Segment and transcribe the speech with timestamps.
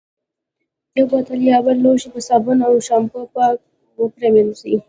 [0.97, 3.57] یو بوتل یا بل لوښی په صابون او شامپو پاک
[4.15, 4.73] پرېمنځي.